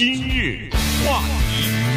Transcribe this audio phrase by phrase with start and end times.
[0.00, 0.70] 今日
[1.04, 1.87] 话题，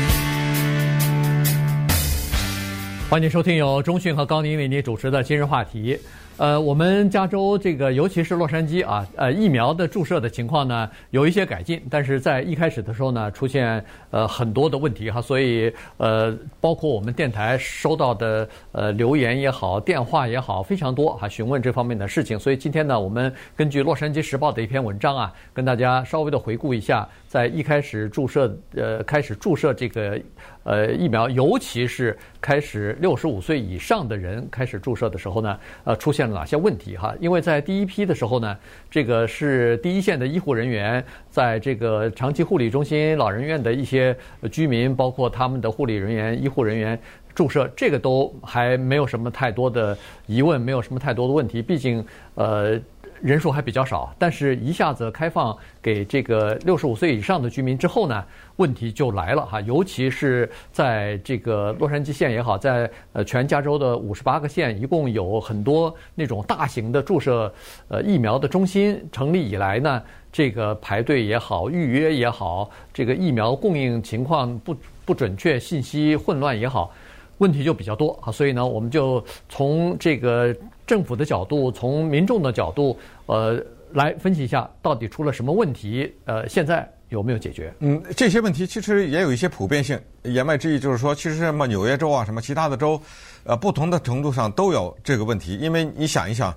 [3.11, 5.99] 欢迎收听由中讯和高宁为您主持的今日话题。
[6.37, 22.39] 呃，我们加州这个，尤其是洛杉矶啊，呃，疫苗的注射的情况呢，有一些改进，但是在一开始的时候呢，出现呃很多的问题哈，所以呃，包括我们电台收到的呃留言也好，电话也好，非常多哈，询问这方面的事情。
[22.39, 30.19] 所以今天呢，我们根据《洛杉矶时报》的一篇文章啊，跟大家稍微的回顾一下，在一开始注射呃开始注射这个
[30.63, 36.41] 呃疫苗，尤其是开始六十五岁以上的人开始注射的时候呢，呃，出现了。
[36.41, 37.13] 哪些问题哈？
[37.19, 38.57] 因为在第一批的时候呢，
[38.89, 44.17] 这个是第一线的医护人员，在这个长期护理中心、老人院的一些
[44.51, 46.99] 居民，包括他们的护理人员、医护人员
[47.35, 51.61] 注射，这个都还没有什么太多的疑问，没有什么太多的问题。
[51.61, 52.79] 毕竟，呃。
[53.21, 58.23] 人数还比较少，但是一下子开放给这个六十五岁以上的居民之后呢，
[58.55, 59.61] 问题就来了哈。
[59.61, 67.53] 尤其是在这个洛杉矶县也好，在呃全加州的五十八个县，一共有很多那种大型的注射
[67.87, 74.75] 呃疫苗的中心成立以来呢，这个排队也好，预约也好，这个疫苗供应情况不
[75.05, 76.91] 不准确，信息混乱也好，
[77.37, 78.31] 问题就比较多啊。
[78.31, 80.55] 所以呢，我们就从这个。
[80.87, 87.73] 政府的角度，从民众的角度，呃，来分析一下到底出了什么问题，呃，现在有没有解决？
[87.79, 89.99] 嗯，这些问题其实也有一些普遍性。
[90.23, 93.01] 言外之意就是说，其实什么纽约州啊，什么其他的州，
[93.43, 95.55] 呃，不同的程度上都有这个问题。
[95.57, 96.55] 因为你想一想，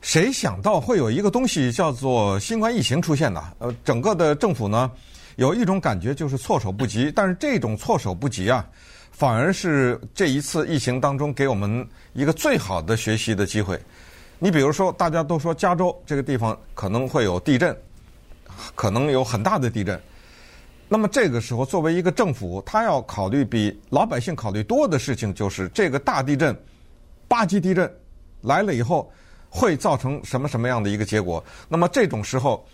[0.00, 3.42] 谁想到会有一个东西叫做新冠疫情出现呢？
[3.58, 4.90] 呃，整个的政府呢，
[5.36, 7.10] 有一种感觉就是措手不及。
[7.14, 8.66] 但是这种措手不及啊。
[9.20, 13.78] 反而是这一次疫情当中给我们一个最好的学习的机会。
[14.38, 17.76] 你比如说，大家都说加州这个地方可能会有地震，
[18.74, 20.00] 可能有很大的地震。
[20.88, 26.58] 那么这个时候，作为一个政府，他要考虑比老百姓考虑多的事情，就是这个大地震、
[27.28, 27.94] 八级地震
[28.40, 29.12] 来了以后
[29.50, 31.44] 会造成什么什么样的一个结果。
[31.68, 32.66] 那么这种时候。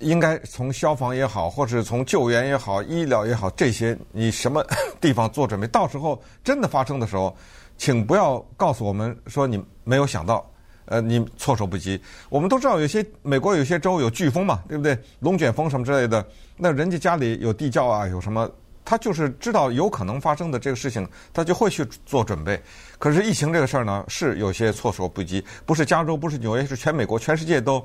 [0.00, 4.64] 应该从消防也好，或者从救援也好、医疗也好，这些你什么
[5.00, 5.66] 地方做准备？
[5.66, 7.36] 到时候真的发生的时候，
[7.76, 10.48] 请不要告诉我们说你没有想到，
[10.84, 12.00] 呃，你措手不及。
[12.28, 14.96] 我们都知道有些美国有些州有飓风嘛，对不对？
[15.20, 16.24] 龙卷风什么之类的，
[16.56, 18.48] 那人家家里有地窖啊，有什么，
[18.84, 22.60] 他就是知道有可能发生的这个事情，他就会去做准备。
[23.00, 27.84] 可是疫情这个事儿呢，是有些措手不及，不是加州，不是纽约，是全美国、全世界都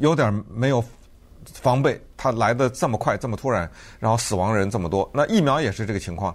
[0.00, 0.84] 有点没有。
[1.52, 5.08] 防备，它来的这么快，这么突然，然后死亡人这么多。
[5.12, 6.34] 那疫苗也是这个情况。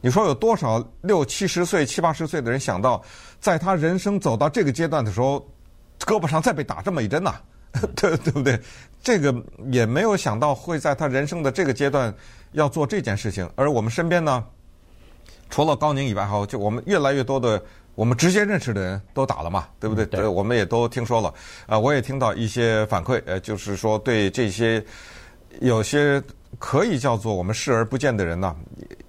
[0.00, 3.02] 你说有多少六七十岁、七八十岁的人想到，
[3.40, 5.44] 在他人生走到这个阶段的时候，
[6.00, 7.34] 胳膊上再被打这么一针呐？
[7.96, 8.60] 对对不对？
[9.02, 9.34] 这个
[9.70, 12.14] 也没有想到会在他人生的这个阶段
[12.52, 13.48] 要做这件事情。
[13.56, 14.44] 而我们身边呢，
[15.50, 17.62] 除了高宁以外，哈，就我们越来越多的。
[17.94, 20.04] 我们直接认识的人都打了嘛，对不对？
[20.06, 21.32] 对，我们也都听说了。
[21.66, 24.84] 啊，我也听到一些反馈，呃，就是说对这些
[25.60, 26.22] 有些
[26.58, 28.56] 可以叫做我们视而不见的人呢，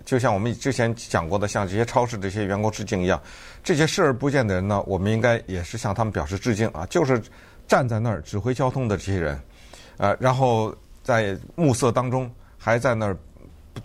[0.05, 3.19] 就像我们之前讲过的，像这些超市这些员工致敬一样，
[3.63, 7.21] 这些视而不见的人呢，我们应该也是向他们表示致敬啊，就是
[7.67, 9.39] 站在那儿指挥交通的这些人，
[9.97, 13.17] 呃，然后在暮色当中还在那儿。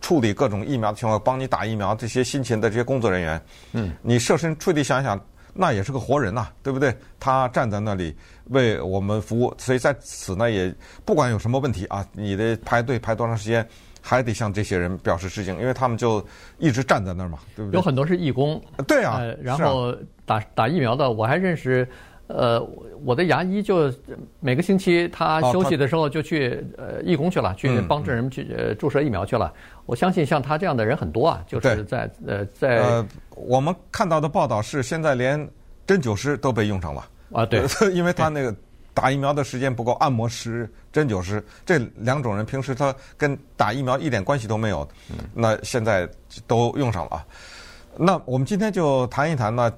[0.01, 3.43] 处理各种疫苗的情况，帮你打疫苗，这些辛勤的这些工作人员，
[3.73, 5.21] 嗯，你设身处地想想，
[5.53, 6.95] 那也是个活人呐，对不对？
[7.19, 8.15] 他站在那里
[8.51, 10.73] 为我们服务，所以在此呢，也
[11.05, 13.67] 不管有什么问题啊，你的排队排多长时间，
[14.01, 16.25] 还得向这些人表示致敬，因为他们就
[16.59, 17.77] 一直站在那儿嘛，对不对？
[17.77, 21.89] 有很多是义工，对啊，呃、然后打打疫苗的，我还认识。
[22.33, 22.65] 呃，
[23.05, 23.93] 我的牙医就
[24.41, 29.53] 每个星期他休息的时候就去呃义工去了，去帮助人们去呃注射疫苗去了。
[29.85, 33.07] 我相信像他这样的人很多啊，就是在呃在呃
[33.37, 35.39] 我们看到的报道是，现在连
[35.87, 37.63] 针灸师都被用上了啊，对，
[37.93, 38.55] 因为他那个
[38.95, 44.89] 打疫苗的时间不够，按摩师、针灸师这两种人平时他跟打疫苗一点关系都没有，
[45.35, 46.09] 那现在
[46.47, 47.27] 都用上了啊。
[47.97, 49.71] 那我们今天就谈一谈呢。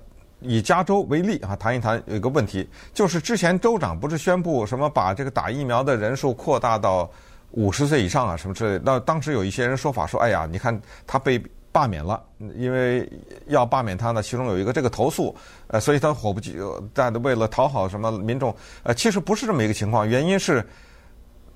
[0.42, 7.10] 以加州为例啊，谈一谈有一个问题，就是之前州长不是宣布什么把这个打疫苗的人数扩大到
[7.52, 8.82] 五十岁以上啊，什么之类的。
[8.84, 12.22] 那当时有一些人说法说，哎呀，你看他被罢免了，
[12.56, 13.10] 因为
[13.46, 15.34] 要罢免他呢，其中有一个这个投诉，
[15.68, 16.58] 呃，所以他火不急，
[16.92, 20.64] 但为了讨好什么民众，呃，其实不是这么一个情况，原因是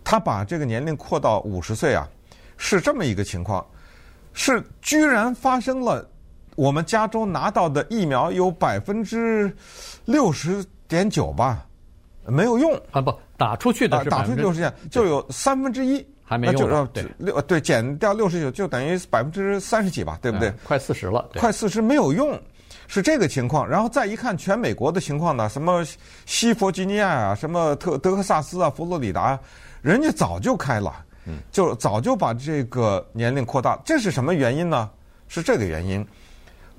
[0.04, 2.08] 他把这个年龄扩到五十岁啊，
[2.56, 3.66] 是这么一个情况，
[4.32, 6.08] 是居然发生了。
[6.56, 9.54] 我们加州拿到的疫苗有百分之
[10.06, 11.64] 六十点九吧，
[12.26, 13.00] 没有用啊！
[13.00, 16.86] 不，打出去的是打出去就是这样，就有三分之一还没用。
[16.92, 20.48] 对六对减掉六十九，就等于百分之三十几吧，对不对？
[20.48, 22.40] 嗯、快四十了，快四十没有用，
[22.88, 23.68] 是这个情况。
[23.68, 25.84] 然后再一看全美国的情况呢，什么
[26.24, 29.38] 西弗吉尼亚啊，什么特德克萨斯啊，佛罗里达，
[29.82, 31.04] 人家早就开了，
[31.52, 33.78] 就早就把这个年龄扩大。
[33.84, 34.88] 这是什么原因呢？
[35.28, 36.06] 是这个原因，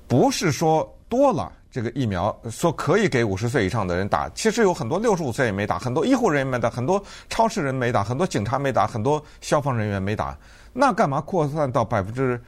[0.08, 1.52] 不是说多了。
[1.70, 10.36] 这个疫苗说可以给五十岁以上的人打，其实有很多六十五岁也没打，很多医护人员没打，很多超市人没打，很多警察没打，很多消防人员没打。
[10.72, 12.42] 那干嘛扩散到百分之，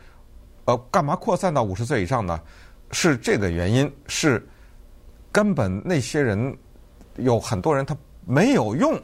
[0.65, 2.41] 呃，干嘛扩散到五十岁以上呢？
[2.93, 4.45] 是这个原因，是
[5.31, 6.57] 根本那些人
[7.17, 7.95] 有很多人他
[8.27, 8.99] 没有用，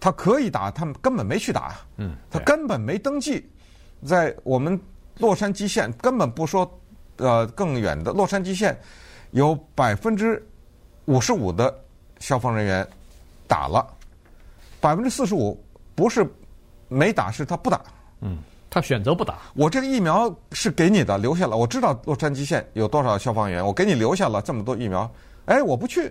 [0.00, 3.48] 他可以打，他们根本没去打，嗯，他根本没登记，
[4.02, 4.80] 在我们
[5.18, 6.80] 洛杉矶县根本不说，
[7.18, 8.78] 呃，更远的洛杉矶县。
[9.32, 10.42] 有百分之
[11.06, 11.76] 五十五的
[12.20, 12.86] 消防人员
[13.46, 13.86] 打了，
[14.80, 15.62] 百分之四十五
[15.94, 16.26] 不是
[16.88, 17.82] 没打，是他不打。
[18.20, 18.38] 嗯，
[18.70, 19.38] 他选择不打。
[19.54, 21.56] 我这个疫苗是给你的，留下了。
[21.56, 25.10] 我知道洛杉矶县有多少消防员，我给你留下了这么多疫苗。
[25.46, 26.10] 哎，我不去，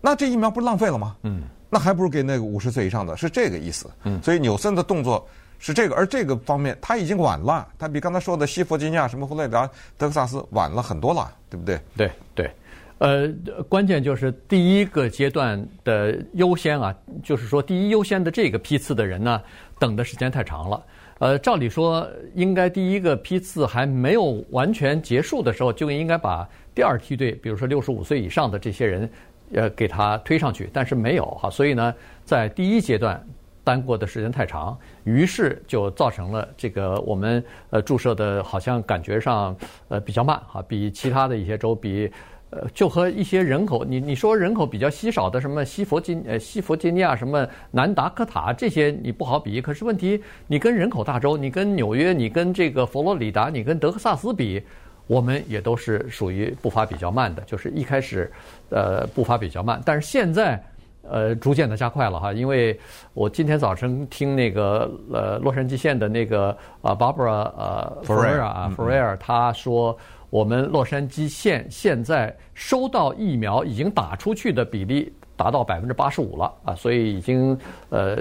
[0.00, 1.16] 那这疫苗不是浪费了吗？
[1.22, 3.88] 嗯，那还不如给那个五十岁以上的，是这个意思。
[4.02, 5.24] 嗯，所以纽森的动作
[5.62, 9.66] 是这个，而这个方面他已经晚了，他比刚才说的西弗吉尼亚、什么佛罗里达、
[9.96, 11.32] 德克萨斯晚了很多了。
[11.52, 11.78] 对不对？
[11.94, 12.50] 对对，
[12.96, 13.28] 呃，
[13.68, 19.42] 关键就是第一个阶段的优先啊，就是说第一优先的这个批次的人呢，
[19.78, 20.82] 等的时间太长了。
[21.18, 29.10] 呃，照理说应该第一个批次还没有完全结束的时候，就应该把第二梯队，比如说六十五岁以上的这些人，
[29.52, 31.94] 呃，给他推上去，但是没有哈，所以呢，
[32.24, 33.22] 在第一阶段。
[33.64, 39.56] 耽过的时间太长，于是就造成了这个我们呃注射的好像感觉上
[39.88, 42.10] 呃比较慢哈，比其他的一些州比
[42.50, 54.60] 呃就和一些人口你你说人口比较稀少的什么西弗吉呃西弗吉尼亚什么南达科塔这些你不好比，可是问题你跟人口大州，你跟纽约，你跟这个佛罗里达，你跟德克萨斯比，
[55.06, 58.30] 我们也都是属于步伐比较慢的，就是一开始
[58.70, 60.60] 呃步伐比较慢，但是现在。
[61.08, 62.78] 呃，逐渐的加快了哈，因为
[63.12, 69.96] 我今天早晨听那个呃洛杉矶县的那个啊 Barbara 呃 Ferrer 啊 Ferrer 他说，
[70.30, 77.58] 我们洛杉矶县现在收到疫苗已经打出去的比例达到百分之八十五了啊，所以已经
[77.88, 78.18] 呃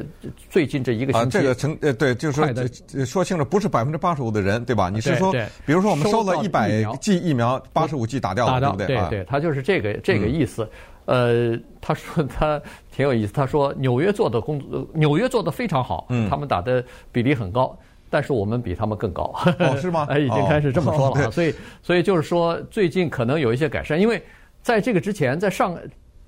[0.49, 4.89] 最近这一个星期啊，这个成呃对，就是说说清楚，不是百分之八十五的人对吧？
[4.89, 5.31] 你是说，
[5.65, 8.87] 比如说我们收了一百剂疫苗，八十五剂打掉了，对不对？
[8.87, 10.67] 对对，他就是这个这个意思。
[11.11, 13.33] 呃，他说他挺有意思。
[13.33, 16.81] 他说纽约做的工作，纽约做的非常好，他们打的
[17.11, 17.77] 比例很高，
[18.09, 19.33] 但是我们比他们更高。
[19.59, 20.07] 哦，是吗？
[20.09, 21.27] 哎，已经开始这么说了。
[21.27, 21.53] 哦， 所以，
[21.83, 24.23] 所以就是说，最近可能有一些改善，因为
[24.61, 25.77] 在这个之前，在上，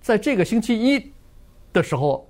[0.02, 1.14] 在这个星期一
[1.72, 2.28] 的时候，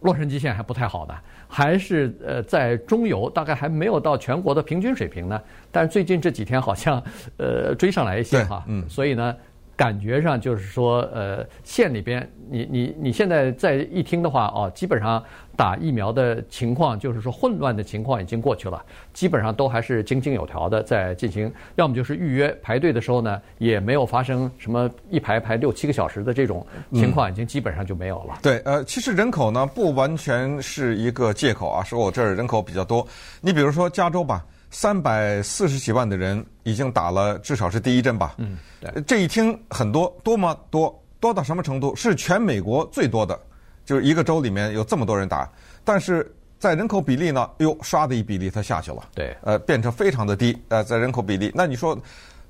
[0.00, 1.14] 洛杉矶县还不太好呢，
[1.46, 5.40] 还是呃在中游，大概还没有到全国的平均水平呢。
[5.70, 7.00] 但是最近这几天好像
[7.36, 9.36] 呃追上来一些哈，嗯，所以呢。
[9.76, 15.22] 感觉上就是说，呃，县里边，你你你现在再一听的话，哦，基本上
[15.54, 18.82] 打疫苗的情况，就是说混乱的情况已经过去了，
[19.12, 21.52] 基本上都还是井井有条的在进行。
[21.74, 28.38] 要么就是预约排队的时候呢，也没有发生什么一排排六七个小时的这种情况，已经基本上就没有了。
[28.40, 33.06] 对，呃，其实人口呢不完全是一个借口啊，说我这儿人口比较多。
[33.42, 34.42] 你比如说加州吧。
[34.78, 38.34] 三百四十几万的人已经打了，至少是第一针吧。
[38.36, 39.02] 嗯，对。
[39.04, 40.54] 这一听很多，多吗？
[40.68, 41.96] 多，多到什么程度？
[41.96, 43.40] 是全美国最多的，
[43.86, 45.50] 就是一个州里面有这么多人打。
[45.82, 49.02] 但是在人口比例呢，哟，唰的一比例它下去了。
[49.14, 49.34] 对。
[49.40, 50.54] 呃，变成非常的低。
[50.68, 51.98] 呃，在人口比例，那你说，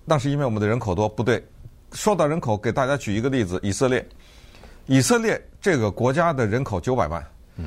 [0.05, 1.09] 那是因为我们的人口多？
[1.09, 1.41] 不对。
[1.93, 4.05] 说到人口，给大家举一个例子：以色列。
[4.87, 7.25] 以色列这个国家的人口九百万。
[7.55, 7.67] 嗯。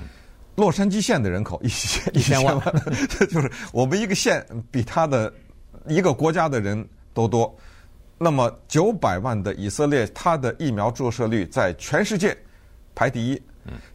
[0.60, 2.60] 洛杉矶县的人口一千一千万，
[3.32, 5.34] 就是我们一个县比他的
[5.88, 7.56] 一个国家的人都多。
[8.18, 12.38] 那么九百万的以色列，它的疫苗注射率在全世界
[12.94, 13.42] 排第一。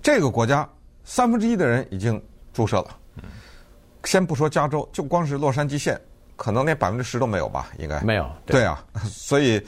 [0.00, 0.66] 这个国家
[1.04, 2.20] 三分之一的人已经
[2.54, 2.96] 注射了。
[4.04, 6.00] 先不说加州，就光是洛杉矶县，
[6.36, 7.70] 可能连百分之十都没有吧？
[7.78, 8.26] 应该没有。
[8.46, 9.62] 对啊，所以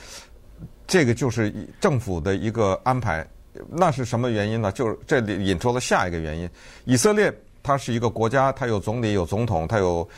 [0.86, 3.26] 这个就是政府的一个安排。
[3.70, 4.70] 那是什么原因呢？
[4.72, 6.48] 就是这里引出了下一个原因。
[6.84, 7.32] 以色列
[7.62, 10.08] 它是一个国家，它有总理、有总统，它有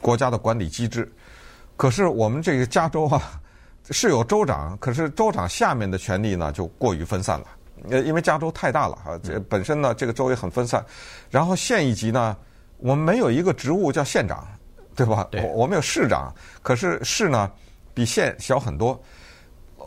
[0.00, 1.10] 国家的管理机制。
[1.76, 3.40] 可是我们这个加州啊，
[3.90, 7.46] 是有州长，可是州长下面的权力呢就过于分散了。
[7.90, 10.84] 呃，因为加州太大了啊，这本身呢这个州也很分散。
[11.30, 12.36] 然后县一级呢，
[12.78, 14.46] 我们没有一个职务叫县长，
[14.96, 15.26] 对吧？
[15.30, 15.42] 对。
[15.54, 17.50] 我们有市长，可是市呢
[17.92, 19.00] 比县小很多。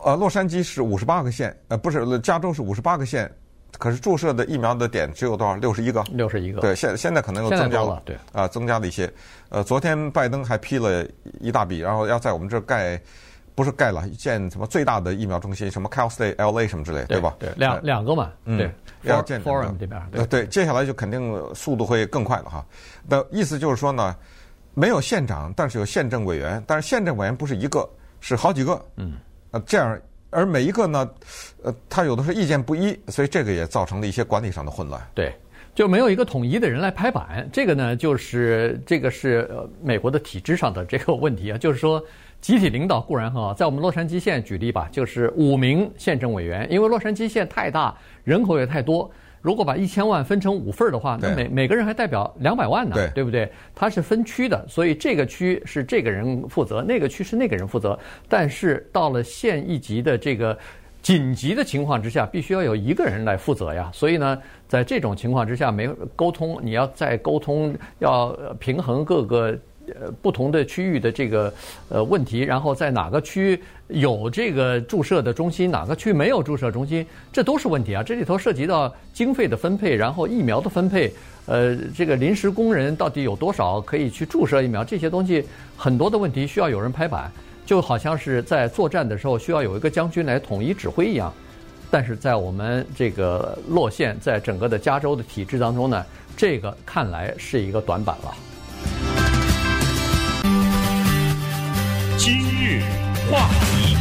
[0.04, 3.30] 呃，洛杉矶是五十八个县，呃，不是，加州是五十八个县，
[3.78, 5.56] 可是注射的疫苗的点只有多少？
[5.56, 6.02] 六十一个。
[6.12, 6.60] 六十一个。
[6.60, 8.02] 对，现现在可能又增加了。
[8.04, 8.16] 对。
[8.32, 9.10] 啊，增加了一些。
[9.48, 11.06] 呃，昨天拜登还批了
[11.40, 13.00] 一大笔，然后要在我们这儿盖，
[13.54, 17.34] 不是盖了，建什么最大的疫苗中心，什么 Cal State LA 什么之类，对吧？
[17.38, 18.30] 对，两两个嘛。
[18.44, 18.58] 嗯。
[18.58, 18.70] 对。
[19.02, 19.42] 要建。
[19.42, 20.00] Forum 这边。
[20.10, 22.64] 对对，接下来就肯定速度会更快了哈。
[23.08, 24.14] 的意思就是说呢，
[24.74, 27.88] 没有县长，但是有县政委员，但是县政委员不是一个，
[28.20, 28.84] 是好几个。
[28.96, 29.12] 嗯。
[29.50, 29.98] 呃，这样。
[30.30, 31.10] 而每一个呢，
[31.62, 35.00] 呃，他有的是意见不一，所以这个也造成了一些管理上的混乱。
[35.14, 35.32] 对，
[35.74, 37.48] 就没有一个统一的人来拍板。
[37.50, 39.48] 这个呢，就是这个是
[39.82, 41.56] 美国的体制上的这个问题啊。
[41.56, 42.04] 就是说，
[42.42, 49.10] 集体领导固然很好，在我们洛杉矶县举例吧，就是五名县政委员，因为洛杉矶县太大，人口也太多。
[49.40, 53.50] 如果把一千万分成五份儿的话，那每每个人还代表两百万呢，对，对不对？
[53.74, 57.98] 它是分区的，所以这个区是这个人负责，那个区是那个人负责。
[58.28, 60.58] 但是到了县一级的这个
[61.02, 63.90] 紧急的情况之下，必须要有一个人来负责呀。
[63.92, 68.28] 所以呢，在这种情况之下，没沟通，你要再沟通，要
[68.58, 69.56] 平衡各个。
[70.00, 71.52] 呃，不同的区域的这个
[71.88, 78.02] 呃问题，然后在哪个区有这个注射的中心，哪个区没有注射中心，这都是问题啊。
[78.02, 81.12] 这里头涉及到经费的分配，然后疫苗的分配，
[81.46, 85.44] 呃，这个临时工人到底有多少可以去注射疫苗，这些东西
[85.76, 87.30] 很多的问题需要有人拍板，
[87.64, 91.32] 就好像是在作战的时候需要有一个将军来统一指挥一样。
[91.90, 96.04] 但是在我们这个洛县，在整个的加州的体制当中呢，
[96.36, 98.34] 这个看来是一个短板了。
[102.18, 102.80] 今日
[103.30, 103.94] 话题，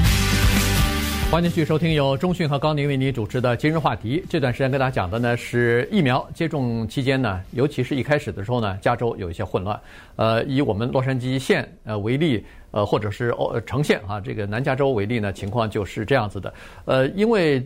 [1.30, 4.20] 欢迎继续收听由中讯和高宁为您主持的《今日话题》。
[4.28, 9.80] 这段时间跟大家讲的呢是疫苗接种期间呢，尤其是一开始的时候呢，加州有一些混乱。
[10.16, 16.52] 呃，以我们洛杉矶县呃为例，呃，或者是哦城县啊，这个南加州为例呢，情况就是这样子的。
[16.86, 17.64] 呃，因为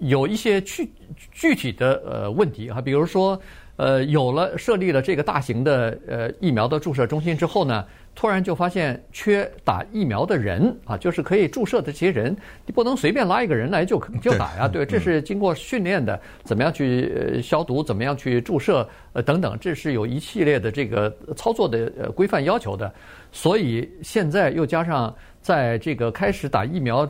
[0.00, 0.92] 有一些具
[1.32, 3.40] 具体的呃问题啊，比如说
[3.76, 7.82] 呃，有了设立了这个大型的呃疫苗的注射中心之后呢。
[8.18, 22.92] 突然就发现缺打疫苗的人啊，就是可以注射的这些人，你不能随便拉一个人来就就打呀，对，这是经过训练的，怎么样去消毒，怎么样去注射，呃等等，这是有一系列的这个操作的呃规范要求的。
[23.30, 27.08] 所以现在又加上在这个开始打疫苗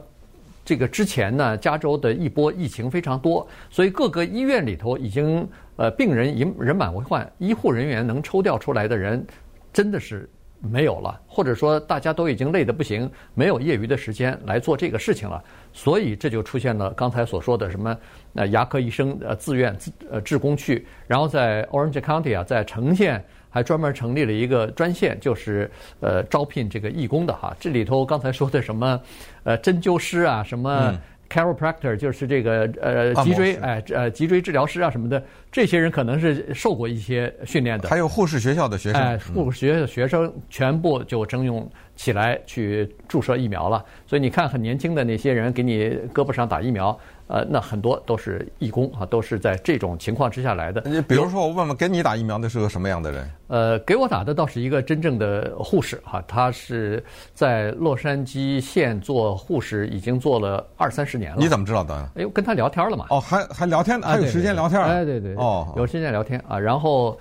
[0.62, 9.26] 这个之前呢，加州的一波疫情非常多，所以各个医院里头已经呃病人人人满为患，医护人员能抽调出来的人
[9.72, 10.28] 真的是。
[10.60, 17.96] 没有了，或者说大家都已经累得不行，没有业余的时间来做这个事情了，所以这就出现了刚才所说的什么
[18.34, 29.00] 呃牙科医生呃自愿自呃志工去，然后在 Orange County 啊，在城县还专门成立了一个专线，就是呃招聘这个义工的哈，这里头刚才说的什么
[29.44, 30.94] 呃针灸师啊什么。
[31.28, 37.88] 嗯 Chiropractor 就是这个呃脊椎哎呃脊椎治疗师啊什么的，这些人可能是受过一些训练的。
[37.88, 43.84] 还有护士学校的学生，哎，护士学校的学生全部就征用起来去注射疫苗了。
[44.06, 46.98] 所以你看，很年轻的那些人给你胳膊上打疫苗。
[47.28, 50.82] 呃，那很多都是义工啊，都是在这种情况之下来的。
[50.86, 53.30] 你比如说，我问问，给你打疫苗的是个什么样的人？
[53.48, 57.04] 呃，给我打的倒是一个真正的护士哈，他是
[57.34, 61.36] 在洛杉矶县做护士，已经做了二三十年了。
[61.38, 61.94] 你怎么知道的？
[62.16, 63.04] 哎呦，跟他聊天了嘛。
[63.10, 64.80] 哦，还还聊天，还有时间聊天。
[64.80, 65.34] 哎，对对。
[65.34, 67.18] 哦，有时间聊天啊，然后，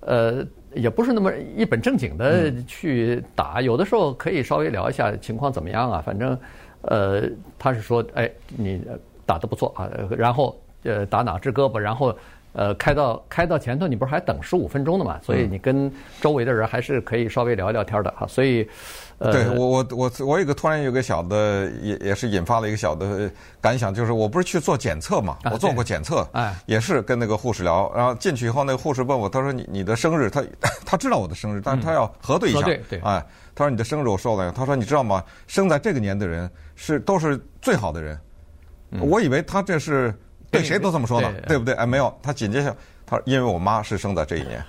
[0.00, 0.44] 呃，
[0.74, 6.38] 也不是那么一本正经的去打，有的时候可以稍微聊一下情况怎么样啊，反正，
[6.82, 7.22] 呃，
[7.58, 8.82] 他是说，哎，你。
[9.26, 12.16] 打得不错啊，然后呃打哪只胳膊，然后
[12.52, 15.20] 呃开到开到前头，你不是还等十五分钟的嘛？
[15.22, 18.26] 所以你跟周围的人还是可以稍微聊一聊天的哈。
[18.26, 18.66] 所以，
[19.18, 23.30] 呃，对我我我我有个突然有个小的也也是引发了一个小的
[23.60, 30.42] 感想，就是我不是去做检测嘛，我做过检测，哎，也是跟那个护士聊，然后进去以后，那个护士问我，他说你你的生日，他
[30.86, 35.22] 他知道我的生日，但是他要核对一下，对对，哎，他说你的生日我说了，他说你知道吗？
[35.46, 38.18] 生在这个年的人是都是最好的人。
[39.00, 40.14] 我以为他这是
[40.50, 41.74] 对谁都这么说的，对不对？
[41.74, 44.62] 哎，没有，他紧接着他说，因为我妈是生在这一年，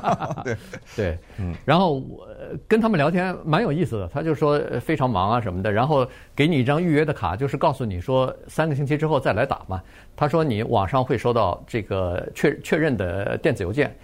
[0.44, 0.56] 对
[0.96, 1.54] 对，嗯。
[1.64, 2.26] 然后我
[2.66, 9.82] 跟他们聊天蛮有意思的，他就说非常忙啊什么的，然后给你一张预约的卡，就是告诉你说三个星期之后再来打嘛。
[10.16, 13.94] 他说你网上会收到这个确确认的电子邮件，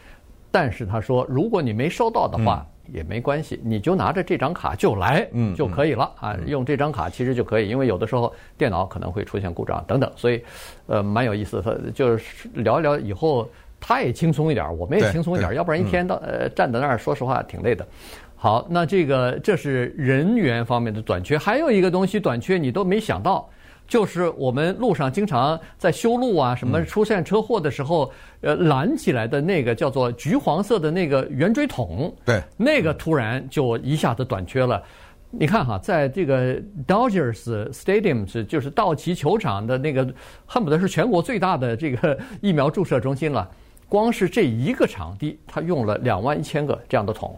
[0.51, 2.67] 但是他说如果你没收到的话。
[2.91, 6.35] 也没关系，你就拿着这张卡就来，嗯，就可以了啊。
[6.47, 10.43] 用这张卡其实就可以，因为有的时候电脑可能会出现故障等等，所以，
[10.87, 11.79] 呃，蛮有意思的。
[11.95, 13.47] 就是聊一聊以后，
[13.79, 17.87] 他也轻松一点，我们也轻松一点，要不然一天到呃站在那儿，说实话挺累的。
[18.35, 23.47] 好，那这个这是人员方面的短缺，还有一个东西短缺你都没想到，
[23.89, 34.83] 就是我们路上经常在修路啊，什么出现车祸的时候，呃，拦起来的那个叫做橘黄色的那个圆锥筒，对，那个突然就一下子短缺了。
[35.31, 40.07] 你看哈，在这个 Dodgers Stadium 是就是道奇球场的那个，
[40.47, 43.51] 恨不得是全国最大的这个疫苗注射中心了。
[43.89, 47.35] 光是这一个场地，它用了两万一千个这样的桶。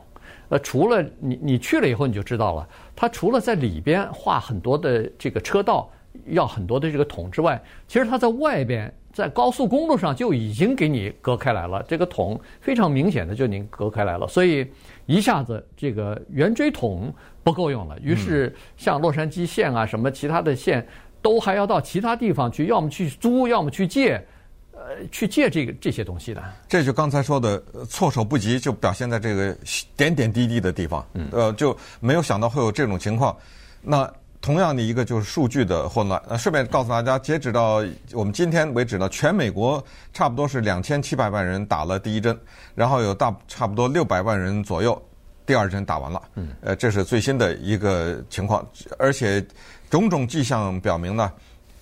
[0.49, 5.88] 呃，除了你你去了以后你就知道了，它除了在里边画很多的这个车道，
[6.26, 11.84] 要很多的这个桶之外，其实它在外边，在高速公路上就已经给你隔开来了。
[11.88, 14.66] 这个桶非常明显的就您隔开来了，所以
[15.06, 17.12] 一下子这个圆锥桶
[17.42, 17.98] 不够用了。
[18.00, 20.86] 于是像洛杉矶县啊什么其他的县，
[21.22, 24.24] 都还要到其他地方去，要么去租，要么去借。
[24.72, 29.54] 呃，去借这个这些东西的，这就刚才说的措手不及，就表现在这个
[29.94, 31.06] 点点滴滴的地方。
[31.12, 33.36] 嗯，呃，就没有想到会有这种情况。
[33.82, 34.10] 那
[34.40, 36.20] 同样的一个就是数据的混乱。
[36.28, 39.82] 呃，顺便告诉大家，截止到我们今天为止呢，全美国
[40.12, 42.38] 差不多是两千七百万人打了第一针，
[42.75, 45.00] 然后有大差不多六百万人左右
[45.44, 46.23] 第二针打完了。
[46.35, 48.66] 嗯，呃，这是最新的一个情况，
[48.99, 49.44] 而且
[49.88, 51.32] 种种迹象表明呢，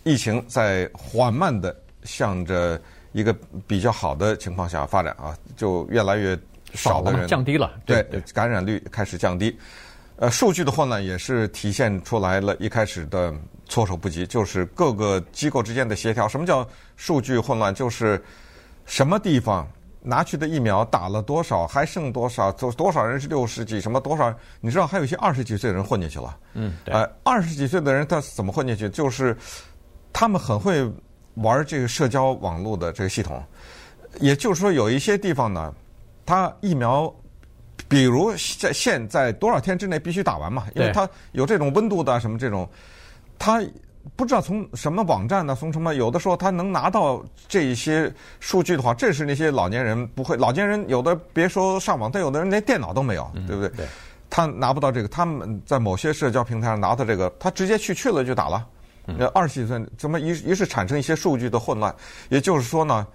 [0.05, 1.75] 疫情在缓慢的。
[2.05, 2.81] 向着
[3.12, 3.35] 一个
[3.67, 6.38] 比较好的情况下发展啊，就越来越
[6.73, 9.59] 少的人降低了，对，对感染率开始降低。
[10.19, 13.35] 呃，数据的混乱也是体现出来了一开始的
[13.69, 16.29] 措手不及，就是各个机构之间的协调。
[16.29, 17.75] 什么叫数据混乱？
[17.75, 18.23] 就是
[18.85, 19.67] 什么地方
[20.03, 24.35] 拿去的疫苗打了多少，还剩多少，多多少人是六十几，什么多少？
[24.61, 26.37] 你知道还有一些二十几岁的人混进去了。
[26.55, 26.95] 嗯，对。
[26.95, 28.89] 呃，二十几岁的人他怎么混进去？
[28.89, 29.37] 就是
[30.13, 30.91] 他们很会。
[31.43, 33.41] 玩这个社交网络的这个系统，
[34.19, 35.73] 也就是说，有一些地方呢，
[36.27, 37.15] 他疫苗，
[37.88, 42.68] 比如在现在多少天之内必须打完嘛，因为它有这种温度的什么这种，
[43.38, 43.62] 它
[44.16, 53.68] 不知道从什么网站呢，从什么有的时候他能拿到这一些数据的话，这是那些老年人不会，老年人有的别说上网，但有的人连电脑都没有，对不对？
[53.71, 53.87] 对，
[54.30, 58.67] 他拿不到这个，他们在某些社交平台上拿到这个，他直接去去了就打了。
[59.04, 61.95] 那二十几岁，怎么一于是产生一些数据的混乱？
[62.28, 63.06] 也就是说呢，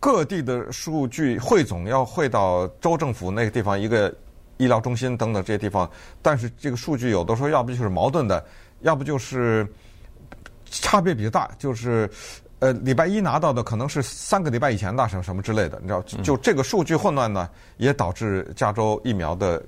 [0.00, 4.14] 各地的数据汇总要汇到州政府那个地方，一个
[4.56, 5.90] 医疗中心等等这些地方，
[6.22, 8.44] 但是这个数据有的时候要不就是矛盾的，
[8.80, 9.66] 要不就是
[10.66, 12.08] 差别比较大，就是
[12.60, 16.00] 呃礼拜一拿到的可能是三个礼拜以前的什么什么之类的，你知道？
[16.22, 19.62] 就这个数据混乱呢，也导致加州疫苗的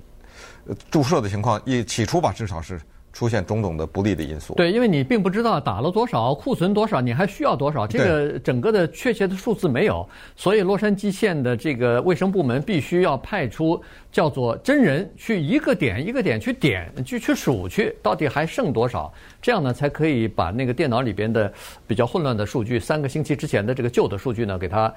[0.91, 2.81] 注射的情况，一起初吧，至少是。
[3.13, 4.55] 出现种种的不利的因素。
[4.55, 13.81] 对，因为你并不知道打了多少，库存多少，你还需要多少，这个整个的确切的数字没有，所以洛杉矶县的这个卫生部门必须要派出
[14.13, 21.53] 叫做真人去一个点一个点去点去去数去，到底还剩多少，这样呢才可以把那个电脑里边的
[21.87, 24.95] 比较混乱的数据，三个星期之前的这个旧的数据呢，给它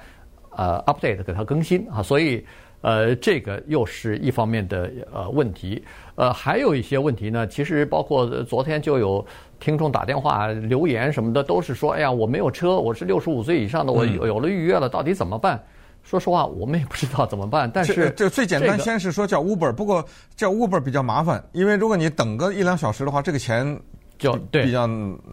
[0.50, 2.44] 呃 update 给它更新啊，所以。
[2.84, 5.82] 呃，这个又是一方面的呃问题，
[6.16, 7.46] 呃，还有一些问题呢。
[7.46, 9.24] 其实包括昨天就有
[9.58, 15.58] 听众打电话留言什么的，都是说，哎呀，我没有车，我是六十五岁以上的，我有有了预约了，到底怎么办？
[16.02, 17.70] 说实话，我们也不知道怎么办。
[17.72, 20.04] 但是这，这最简单，先是说叫 Uber，不过
[20.36, 23.80] 叫 Uber 比较麻烦，因为如果你等个一两小时的话，这个钱
[24.18, 24.86] 就比较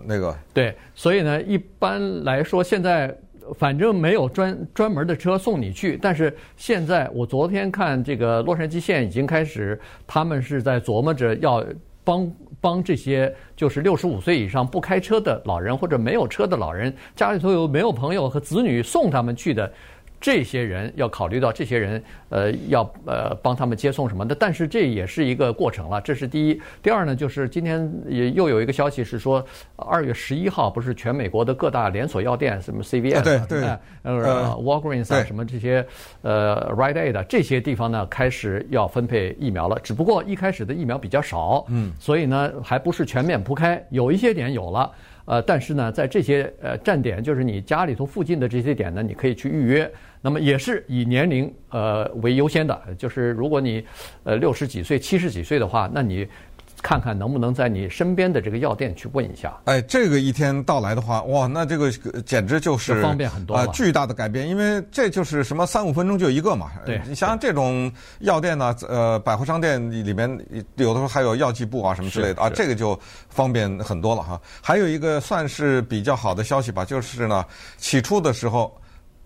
[0.06, 0.34] 那个。
[0.54, 3.14] 对，所以呢，一般来说现在。
[3.58, 11.66] 反正没有专专门的车送你去，但是现在我昨天看这个洛杉矶县已经开始，他们是在琢磨着要
[12.04, 19.72] 帮帮这些就是六十五岁以上不开车的老人或者没有车的老人，家里头有没有朋友和子女送他们去的。
[20.22, 26.00] 这些人要考虑到这些人，呃，要呃帮他们接送什么的，但是这也是一个过程了。
[26.02, 29.44] 这是第一，第二呢，就是今天也又有一个消息是说，
[29.76, 35.84] 二月十一号不是全美国的各大连锁药店，什么 CVS 啊，对对，呃，Walgreens 啊，什么这些
[36.22, 39.80] 呃 Rite Aid 的这些地方呢，开始要分配疫苗了。
[39.82, 44.92] 只不过一开始的疫苗比较少，嗯，所以呢，还不是全面铺开，有一些点有了。
[45.32, 49.90] 呃，但是呢，在这些呃站点，就是你家里头附近的这些点呢，你可以去预约。
[50.22, 53.82] 那么也是以年龄呃为优先的，就是如果你
[54.26, 56.28] 呃六十几岁、七十几岁的话，那你
[56.82, 59.58] 看看能不能在你身边的这个药店去问一下。
[59.66, 61.92] 哎，这个一天到来的话，哇，那这个
[62.26, 66.72] 简直就是方便很多啊，巨大的改变，因为这就是什么三五分钟就一个嘛。
[66.86, 70.30] 对，你想想这种药店呢，呃，百货商店里面
[70.76, 74.42] 有的时候还有药剂部啊什么之类的啊，这个就方便很多了哈。
[74.62, 77.46] 还有一个算是比较好的消息吧，就是呢，
[77.78, 78.76] 起初的时候。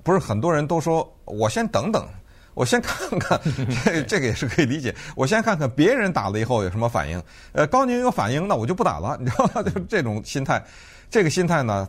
[0.03, 2.07] 不是很多人都说，我先等等，
[2.55, 3.39] 我先看看，
[3.85, 4.95] 这这个也是可以理解。
[5.15, 7.21] 我先看看别人打了以后有什么反应。
[7.51, 9.61] 呃，高宁有反应，那我就不打了，你知道吗？
[9.61, 10.63] 就这种心态，
[11.09, 11.87] 这个心态呢，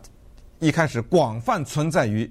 [0.58, 2.30] 一开始广泛存在于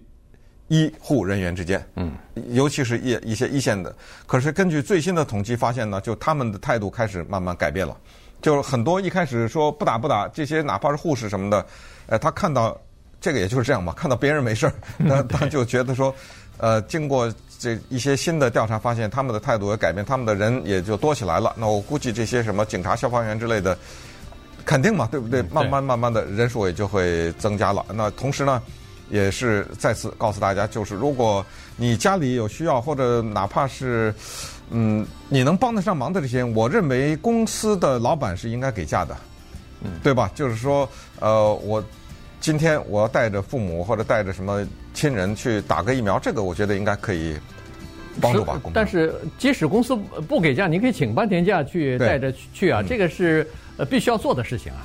[0.68, 2.12] 医护人员之间，嗯，
[2.50, 3.96] 尤其是一一些一线的。
[4.28, 7.98] 可是根据最新的统计发现呢，就他们的态度开始慢慢改变了。
[8.42, 11.66] 就是很多一开始说不打不打，这些哪怕是护士什么的，
[12.08, 12.80] 呃，他看到
[13.22, 16.14] 这个也就是这样嘛，看到别人没事儿，那 他就觉得说，
[16.58, 17.32] 呃，经过。
[17.58, 21.56] 这一些新的调查发现，他们的态度也改变，他们的人也就多起来了。
[21.58, 23.76] 那我估计这些什么警察、消防员之类的，
[24.66, 25.42] 肯定嘛，对不对？
[25.44, 27.84] 慢慢慢慢的人数也就会增加了。
[27.94, 28.62] 那同时呢，
[29.10, 31.44] 也是再次告诉大家，就是如果
[31.78, 34.14] 你家里有需要，或者哪怕是
[34.70, 39.18] 嗯你能帮得上忙的这些，我认为公司的老板是应该给假的，
[39.82, 40.30] 嗯，对吧？
[40.36, 40.88] 就是说，
[41.22, 41.82] 呃，我。
[42.42, 44.64] 今天我要带着父母或者带着什么
[44.96, 47.36] 亲人去打个疫苗，这个我觉得应该可以
[48.22, 48.60] 帮助吧。
[48.74, 49.96] 但是即使公司
[50.28, 54.82] 不给假，你可以请半天假去带着去啊，这个是呃必须要做的事情啊。